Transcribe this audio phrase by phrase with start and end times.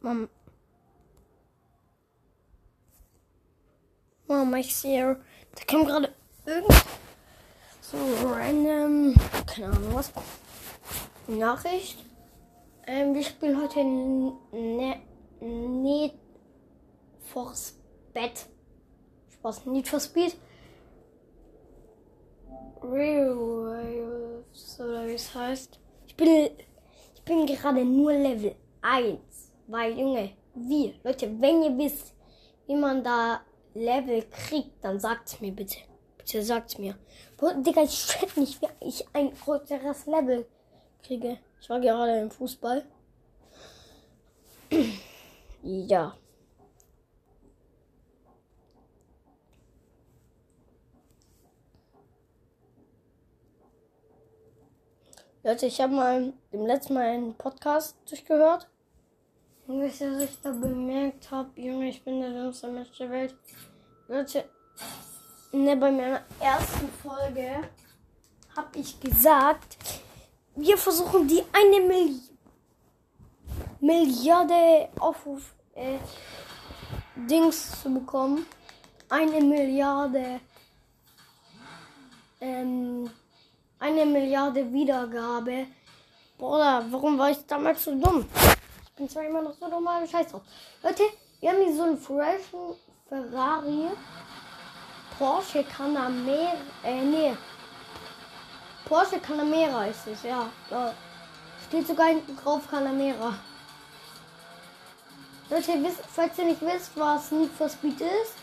[0.00, 0.28] Mom.
[4.28, 5.20] Mom, ich sehe.
[5.54, 6.12] Da kam gerade
[6.44, 6.84] irgend
[7.80, 7.96] so
[8.28, 9.14] random.
[9.46, 10.12] Keine Ahnung was.
[11.28, 11.98] Nachricht.
[12.86, 15.00] Ähm, wir spielen heute ne,
[15.40, 16.12] Need
[17.32, 18.46] for Speed.
[19.32, 20.36] Spaß, Need for Speed.
[22.82, 25.80] Railways, oder wie es heißt.
[26.06, 26.50] Ich bin,
[27.14, 29.18] ich bin gerade nur Level 1.
[29.68, 32.14] Weil, Junge, wir, Leute, wenn ihr wisst,
[32.66, 33.40] wie man da
[33.74, 35.78] Level kriegt, dann sagt's mir bitte.
[36.18, 36.96] Bitte sagt's mir.
[37.36, 40.46] Boah, Digga, ich check nicht, wie ich ein größeres Level
[41.02, 41.38] kriege.
[41.60, 42.84] Ich war gerade im Fußball.
[45.62, 46.16] ja.
[55.42, 58.68] Leute, ich habe mal im letzten Mal einen Podcast durchgehört.
[59.66, 63.34] Und was ich da bemerkt habe, Junge, ich bin der dümmste Mensch der Welt.
[64.06, 64.44] Leute,
[65.52, 67.68] ne, bei meiner ersten Folge
[68.56, 69.76] habe ich gesagt,
[70.54, 72.20] wir versuchen die eine Milli
[73.80, 75.98] Milliarde Aufruf äh,
[77.28, 78.46] Dings zu bekommen.
[79.08, 80.40] Eine Milliarde
[82.40, 83.10] ähm,
[83.78, 85.66] eine Milliarde Wiedergabe.
[86.38, 88.26] Bruder, warum war ich damals so dumm?
[88.96, 90.40] Ich bin zwar immer noch so aber scheiß drauf.
[90.82, 91.02] Leute,
[91.40, 92.74] wir haben hier so einen freshen
[93.06, 93.88] Ferrari.
[95.18, 96.54] Porsche Canamera.
[96.82, 97.36] Äh, nee.
[98.86, 100.48] Porsche Canamera ist es, ja.
[100.70, 100.94] Da
[101.68, 103.34] steht sogar hinten drauf Canamera.
[105.50, 108.34] Leute, wisst, falls ihr nicht wisst, was Need for Speed ist,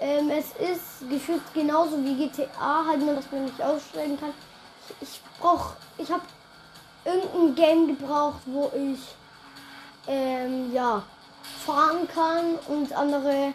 [0.00, 4.32] ähm, es ist geschützt genauso wie GTA, halt nur, dass man nicht aussteigen kann
[5.00, 6.22] ich brauch, ich habe
[7.04, 9.00] irgendein Game gebraucht, wo ich
[10.06, 11.02] ähm, ja
[11.64, 13.54] fahren kann und andere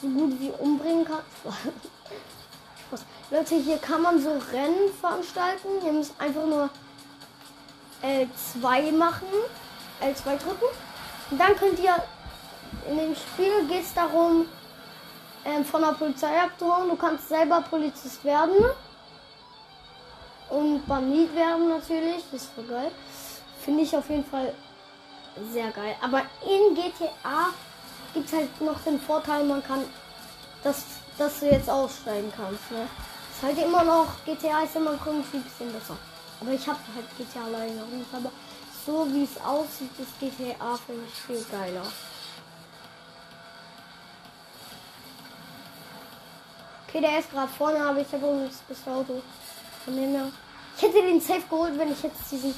[0.00, 1.22] so gut wie umbringen kann.
[3.30, 5.68] Leute, hier kann man so Rennen veranstalten.
[5.84, 6.68] Ihr müsst einfach nur
[8.02, 9.28] L2 machen,
[10.00, 10.66] L2 drücken.
[11.30, 11.94] Und dann könnt ihr
[12.88, 14.46] in dem Spiel geht es darum,
[15.44, 16.88] ähm, von der Polizei abzuhauen.
[16.88, 18.64] Du kannst selber Polizist werden
[20.48, 22.24] und Bandit werden natürlich.
[22.32, 22.90] Das ist voll geil.
[23.64, 24.54] Finde ich auf jeden Fall
[25.52, 25.96] sehr geil.
[26.00, 27.50] Aber in GTA
[28.14, 29.84] gibt es halt noch den Vorteil, man kann,
[30.62, 30.84] dass,
[31.18, 32.70] dass du jetzt aussteigen kannst.
[32.70, 32.86] Ne?
[33.34, 35.96] Ist halt immer noch, GTA ist immer ein bisschen besser.
[36.40, 38.12] Aber ich habe halt GTA leider noch nicht.
[38.12, 38.30] Aber
[38.86, 41.84] so wie es aussieht, ist GTA für mich viel geiler.
[46.88, 49.22] Okay, der ist gerade vorne, aber ich habe uns das Auto.
[49.84, 50.32] Von dem her.
[50.76, 52.54] Ich hätte den Safe geholt, wenn ich jetzt diesen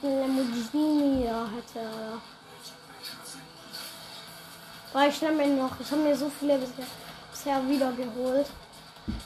[0.00, 1.24] fetten Lamborghini.
[1.24, 2.20] Oder?
[4.92, 5.78] Weil ich schnell mir noch.
[5.80, 6.86] Ich habe mir so viele bisher,
[7.30, 8.46] bisher wieder geholt.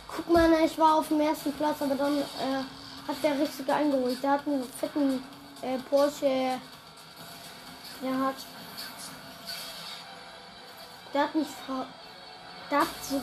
[0.08, 2.62] Guck mal, ne, ich war auf dem ersten Platz, aber dann äh,
[3.08, 4.22] hat der richtige eingeholt.
[4.22, 5.22] Der hat einen fetten
[5.62, 6.60] äh, Porsche.
[8.02, 8.36] Der hat.
[11.12, 11.50] Der hat nicht.
[12.70, 13.20] Der hat so.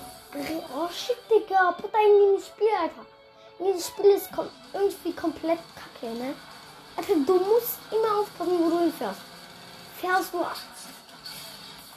[0.74, 1.74] Oh shit, Digga.
[1.74, 3.06] Put einen in das Spiel, Alter.
[3.60, 6.34] Dieses Spiel ist kom irgendwie komplett kacke, ne?
[6.96, 9.20] Alter, du musst immer aufpassen, wo du hinfährst.
[10.00, 10.46] Fährst du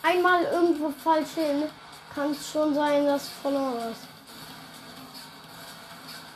[0.02, 1.64] einmal irgendwo falsch hin,
[2.14, 4.02] kann es schon sein, dass du verloren hast.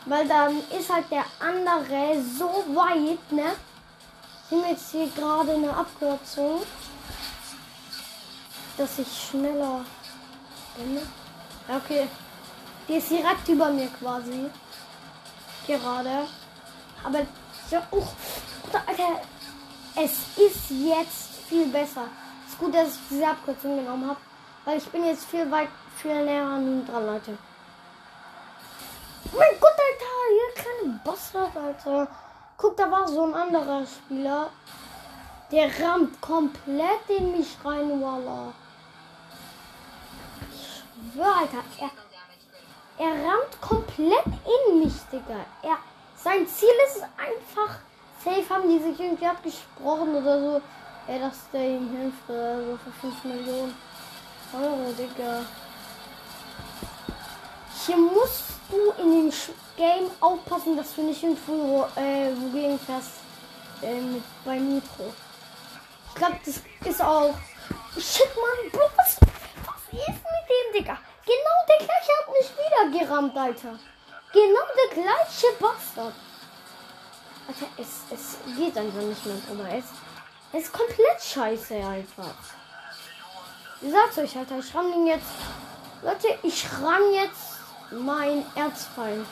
[0.06, 3.54] Weil dann ist halt der andere so weit, ne?
[4.44, 6.62] Ich nehme jetzt hier gerade eine Abkürzung,
[8.78, 9.84] dass ich schneller
[10.76, 10.94] bin.
[10.94, 11.02] Ne?
[11.68, 12.08] Okay.
[12.88, 14.50] Die ist direkt über mir quasi
[15.66, 16.26] gerade.
[17.04, 17.20] Aber
[17.70, 18.06] ja, oh,
[18.74, 19.20] Alter,
[19.96, 22.04] es ist jetzt viel besser.
[22.46, 24.20] Es ist gut, dass ich diese Abkürzung genommen habe,
[24.64, 27.38] weil ich bin jetzt viel weit, viel näher an dran, Leute.
[29.32, 32.08] Mein Gott, Alter, hier kleine Bastard, Alter.
[32.56, 34.50] Guck, da war so ein anderer Spieler.
[35.50, 38.52] Der rammt komplett in mich rein, voila.
[40.52, 41.90] Ich schwör, Alter, er
[42.98, 45.46] er rammt komplett in mich, Digga.
[45.62, 45.78] Er,
[46.16, 47.78] sein Ziel ist einfach.
[48.24, 50.62] Safe haben die sich irgendwie abgesprochen oder so.
[51.06, 53.74] Ja, dass der ihm hilft oder so für 5 Millionen
[54.52, 55.44] Euro, Digga.
[57.86, 59.32] Hier musst du in dem
[59.76, 63.12] Game aufpassen, dass du nicht irgendwo äh, wogegen fährst.
[63.80, 65.14] Äh, mit, bei Nitro.
[66.08, 67.34] Ich glaube, das ist auch.
[67.96, 69.16] Shit, Mann, Bro, was,
[69.64, 70.98] was ist mit dem, Digga?
[71.24, 73.78] Genau der gleiche hat mich wieder gerammt, Alter.
[74.32, 76.14] Genau der gleiche Bastard.
[77.48, 79.68] Alter, es, es geht einfach nicht mehr, Bruder.
[79.74, 79.84] Es,
[80.52, 82.34] Es ist komplett scheiße einfach.
[83.80, 84.58] Ich sag's euch, Alter.
[84.58, 85.26] Ich ramm ihn jetzt.
[86.02, 87.58] Leute, ich ramm jetzt
[87.90, 89.26] mein Erzfeind.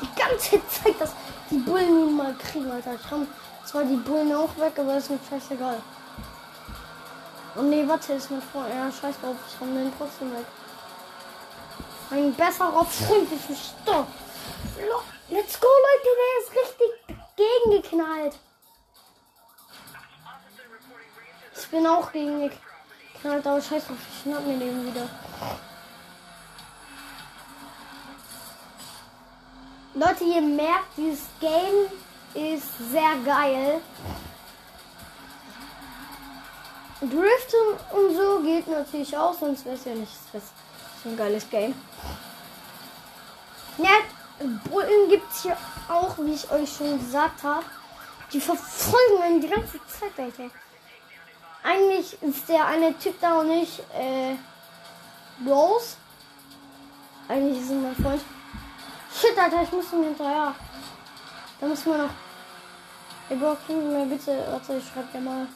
[0.00, 1.12] Die ganze Zeit, dass
[1.50, 2.94] die Bullen ihn mal kriegen, Alter.
[2.94, 3.26] Ich ramm
[3.64, 5.80] zwar die Bullen auch weg, aber ist mir scheißegal.
[7.56, 8.66] Oh nee, warte, ist mir vor.
[8.66, 9.36] Ja, scheiß drauf.
[9.48, 10.46] Ich ramm den trotzdem weg.
[12.10, 14.06] Ein besserer Freund ist ein Stopp.
[15.32, 16.10] Let's go, Leute.
[16.20, 16.90] Der ist richtig
[17.36, 18.38] gegengeknallt.
[21.56, 25.08] Ich bin auch gegengeknallt, aber scheiße, ich schnapp mir den wieder.
[29.94, 31.88] Leute, ihr merkt, dieses Game
[32.34, 33.80] ist sehr geil.
[37.00, 41.74] Driften und so geht natürlich auch, sonst wäre es ja nicht so ein geiles Game.
[43.78, 43.96] Ja,
[44.42, 45.56] Bullen gibt es hier
[45.88, 47.64] auch, wie ich euch schon gesagt habe.
[48.32, 50.50] Die verfolgen einen die ganze Zeit, Alter.
[51.62, 54.36] Eigentlich ist der eine Typ da und ich, äh,
[55.44, 55.96] Bros.
[57.28, 58.22] Eigentlich ist er mein Freund.
[59.14, 60.54] Shit, Alter, ich muss ihm hinterher.
[61.60, 62.10] Da muss man noch.
[63.28, 65.46] Ey, Bro, kannst du mir bitte, warte, ich schreib dir mal.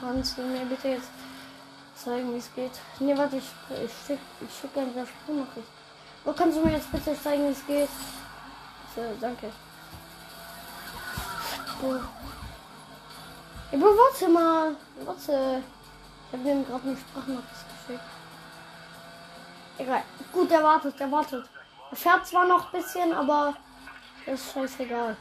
[0.00, 1.08] Kannst du mir bitte jetzt
[1.96, 2.72] zeigen, wie es geht?
[3.00, 3.50] Ne, warte, ich,
[3.84, 5.77] ich schick, ich schick das Sprachnachricht.
[6.24, 7.88] Wo kannst du mir jetzt bitte zeigen, wie es geht?
[8.94, 9.50] So, danke.
[11.80, 12.00] So.
[13.70, 14.76] Ey, Bro, warte mal.
[15.04, 15.62] Warte.
[16.30, 18.04] Ich hab dem gerade eine Sprachnachricht geschickt.
[19.78, 20.02] Egal.
[20.32, 21.48] Gut, er wartet, er wartet.
[21.90, 23.54] Er fährt zwar noch ein bisschen, aber
[24.26, 25.16] das ist scheißegal.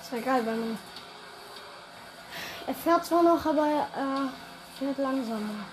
[0.00, 0.91] Ist egal, wenn man.
[2.66, 5.64] Er fährt zwar noch, aber er äh, fährt langsamer.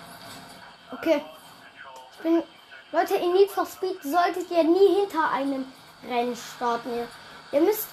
[0.92, 1.22] Okay.
[2.14, 2.44] Ich bin.
[2.92, 5.66] Leute, in Need for Speed solltet ihr nie hinter einem
[6.08, 6.90] Rennen starten.
[6.90, 7.08] Ihr,
[7.52, 7.88] ihr müsst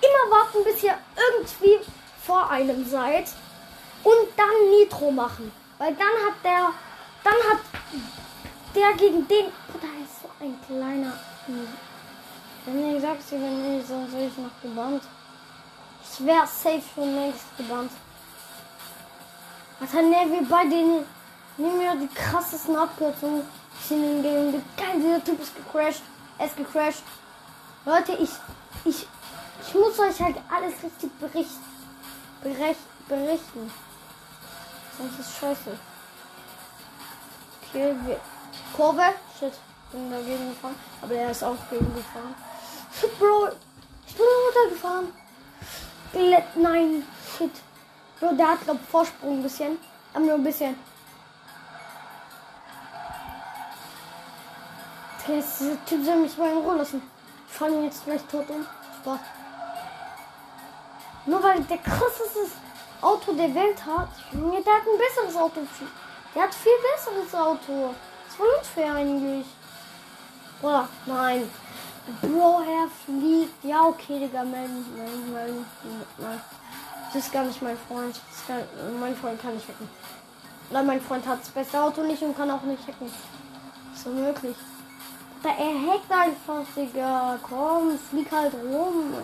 [0.00, 1.80] immer warten, bis ihr irgendwie
[2.24, 3.28] vor einem seid
[4.04, 5.50] und dann Nitro machen.
[5.78, 6.72] Weil dann hat der,
[7.24, 7.60] dann hat
[8.74, 9.46] der gegen den,
[9.80, 11.12] da ist so ein kleiner,
[12.66, 15.02] wenn ich sag's dir, wenn nicht, sonst wäre ich noch gebannt.
[16.02, 17.90] Ich wäre safe schon längst gebannt.
[19.80, 21.04] Alter, ne, wir bei denen
[21.56, 23.42] nehmen ja die krassesten Abkürzungen,
[23.90, 24.62] in den Game.
[24.76, 26.02] Geil, dieser Typ ist gecrashed.
[26.38, 27.02] Er ist gecrashed.
[27.84, 28.30] Leute, ich,
[28.84, 29.06] ich,
[29.66, 31.70] ich muss euch halt alles richtig berichten
[33.10, 33.70] berichten.
[34.96, 35.78] Sonst ist scheiße.
[37.68, 38.20] Okay, wir.
[38.74, 39.14] Kurve.
[39.38, 39.52] Shit.
[39.92, 40.76] Bin dagegen gefahren.
[41.02, 42.34] Aber er ist auch gegen gefahren.
[43.18, 43.48] Bro.
[44.06, 45.12] Ich bin runtergefahren.
[46.56, 47.02] Nein.
[47.36, 47.50] Shit.
[48.20, 49.78] Bro, der hat, glaub Vorsprung ein bisschen.
[50.12, 50.76] Aber nur ein bisschen.
[55.26, 57.02] Dieser Typ soll mich mal in Ruhe lassen.
[57.48, 58.66] Ich falle ihn jetzt gleich tot um.
[59.00, 59.20] Spaß.
[61.26, 62.40] Nur weil der krasseste
[63.00, 64.08] Auto der Welt hat.
[64.32, 65.60] Junge, der hat ein besseres Auto.
[66.34, 67.94] Der hat viel besseres Auto.
[68.26, 69.46] Das voll unfair eigentlich.
[70.60, 71.50] Boah, nein.
[72.22, 73.64] Bro, er fliegt.
[73.64, 75.66] Ja, okay, Digga, mein, mein, mein,
[76.18, 76.40] mein.
[77.12, 78.20] Das ist gar nicht mein Freund.
[78.46, 78.58] Gar,
[79.00, 79.88] mein Freund kann nicht hacken.
[80.70, 83.12] Weil mein Freund hat das beste Auto nicht und kann auch nicht hacken.
[83.92, 84.56] Ist so möglich.
[85.42, 87.36] Da er hackt einfach, Digga.
[87.42, 89.14] Komm, flieg halt rum.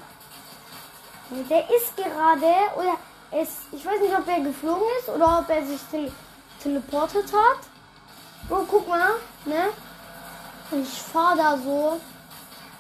[1.48, 2.96] Der ist gerade, oder
[3.30, 6.12] es, ich weiß nicht, ob er geflogen ist oder ob er sich tele
[6.60, 7.60] teleportet hat.
[8.50, 9.10] Oh, guck mal,
[9.44, 9.68] ne?
[10.72, 12.00] Ich fahre da so.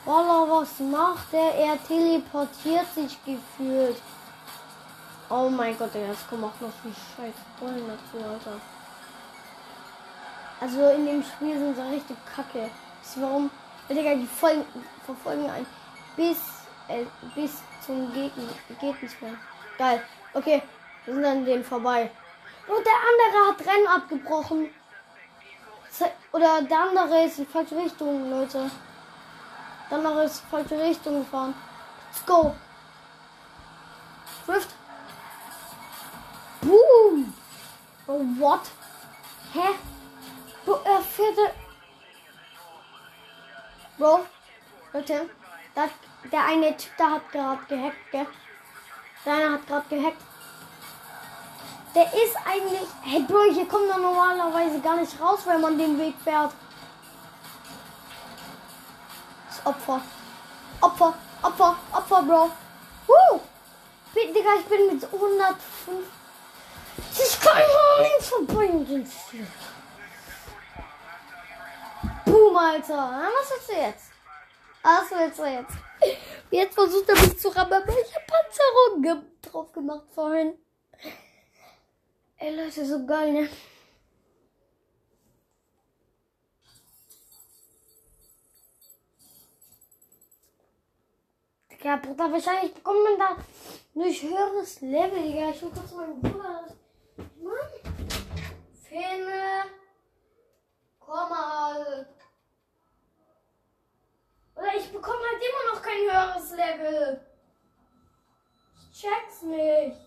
[0.04, 1.54] Wallah, was macht er?
[1.54, 3.96] Er teleportiert sich gefühlt.
[5.28, 8.60] Oh mein Gott, jetzt kommen auch noch die scheiß Bullen dazu, Alter.
[10.60, 12.70] Also in dem Spiel sind sie richtig kacke.
[13.02, 13.50] Ist warum,
[13.88, 14.64] Digga, die folgen,
[15.04, 15.66] verfolgen ein
[16.14, 16.38] bis,
[16.86, 17.04] äh,
[17.34, 18.44] bis zum Gegner.
[18.80, 19.34] Geht nicht mehr.
[19.76, 20.02] Geil.
[20.32, 20.62] Okay,
[21.04, 22.10] wir sind an dem vorbei.
[22.68, 24.70] Und der andere hat Rennen abgebrochen.
[26.32, 28.70] Oder der andere ist in falsche Richtung, Leute.
[29.90, 31.54] Der andere ist in falsche Richtung gefahren.
[32.12, 32.54] Let's go.
[34.46, 34.75] Drift.
[36.66, 37.32] Boom.
[38.08, 38.70] Oh, what?
[39.54, 39.68] Hä?
[40.64, 41.54] Bro, er fährt.
[43.98, 44.26] Bro,
[44.92, 45.30] Leute,
[45.74, 45.90] das
[46.32, 48.26] der eine Typ, der hat gerade gehackt, gell?
[49.24, 50.22] Der eine hat gerade gehackt.
[51.94, 52.88] Der ist eigentlich.
[53.02, 56.52] Hey Bro, hier kommt man normalerweise gar nicht raus, wenn man den Weg fährt.
[59.48, 60.00] Das Opfer.
[60.80, 62.50] Opfer, Opfer, Opfer, Bro.
[63.06, 63.40] Woo!
[64.14, 65.56] Digga, ich bin mit 105.
[66.98, 67.62] Ich kann
[68.00, 68.68] links vorbei.
[68.68, 69.06] Boom!
[72.24, 73.30] Boom, Alter.
[73.38, 74.10] Was willst du jetzt?
[74.82, 75.74] Was willst du jetzt?
[76.50, 80.54] Jetzt versucht er mich zu rammen, aber ich hab Panzerung ge drauf gemacht vorhin.
[82.38, 83.48] Ey, Leute, so geil, ne?
[91.86, 93.36] Ja, Bruder, wahrscheinlich bekommt man da
[93.94, 95.50] durch höheres Level, Digga.
[95.50, 96.64] Ich will kurz meinen Bruder.
[98.96, 99.64] Fene.
[100.98, 102.06] Komm mal.
[104.54, 107.26] Oder ich bekomme halt immer noch kein höheres Level.
[108.90, 110.00] Ich check's nicht.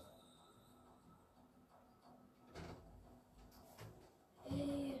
[4.50, 4.98] Ey.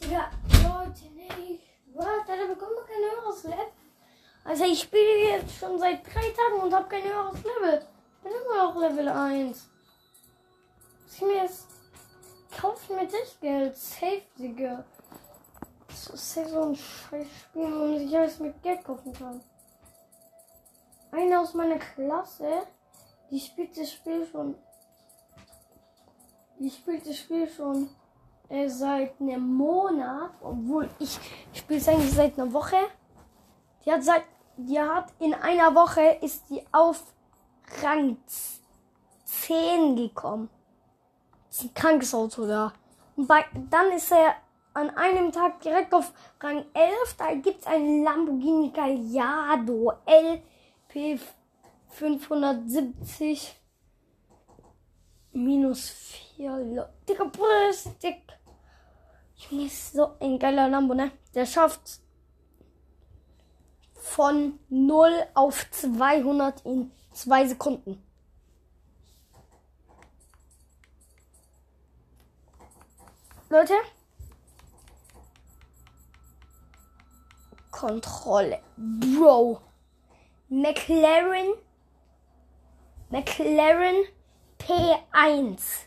[0.00, 0.30] Digga,
[0.62, 1.64] Leute, nicht.
[1.92, 2.06] Was?
[2.28, 3.66] Da bekommt man kein höheres Level.
[4.44, 7.84] Also ich spiele jetzt schon seit drei Tagen und habe kein höheres Level.
[8.18, 9.70] Ich bin immer noch Level 1.
[11.04, 11.75] Was ich mir jetzt
[12.56, 13.76] kaufe mit das Geld.
[13.76, 14.84] Safe, Digga.
[15.88, 19.40] Das ist ja so ein scheiß Spiel, wo man sich alles mit Geld kaufen kann.
[21.12, 22.66] Eine aus meiner Klasse,
[23.30, 24.54] die spielt das Spiel schon.
[26.58, 27.88] Die spielt das Spiel schon
[28.48, 31.18] äh, seit einem Monat, obwohl ich
[31.52, 32.76] spiele es eigentlich seit einer Woche.
[33.84, 34.24] Die hat seit
[34.56, 37.02] die hat in einer Woche ist die auf
[37.82, 38.16] Rang
[39.24, 40.48] 10 gekommen.
[41.56, 42.74] Ist ein krankes Auto da.
[43.16, 44.34] Und bei, dann ist er
[44.74, 47.14] an einem Tag direkt auf Rang 11.
[47.16, 51.18] Da gibt es einen Lamborghini Gallardo LP
[51.88, 53.56] 570
[55.32, 55.88] minus
[56.36, 56.90] 4.
[57.08, 58.20] Digga, Bruder, ist dick.
[59.36, 61.10] Junge, ist so ein geiler Lambo, ne?
[61.34, 62.00] Der schafft
[63.94, 68.05] von 0 auf 200 in 2 Sekunden.
[73.56, 73.72] Leute.
[77.70, 78.60] Kontrolle.
[78.76, 79.62] Bro.
[80.50, 81.54] McLaren.
[83.08, 84.04] McLaren
[84.58, 85.86] P1.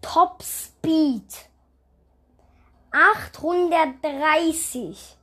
[0.00, 1.48] Top Speed.
[2.92, 5.18] 830.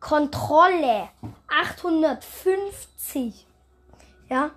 [0.00, 1.10] Kontrolle
[1.46, 3.46] 850.
[4.28, 4.50] Ja.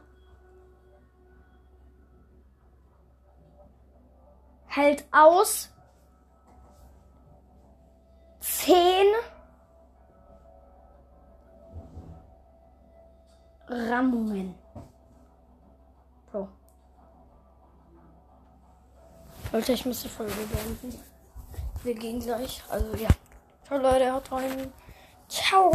[4.66, 5.70] Hält aus
[13.98, 14.54] Rammungen.
[16.32, 16.48] Bro.
[19.52, 21.00] Leute, ich muss die Folge beenden.
[21.84, 22.64] Wir gehen gleich.
[22.70, 23.10] Also ja.
[23.66, 24.72] Ciao Leute, haut rein.
[25.28, 25.72] Ciao.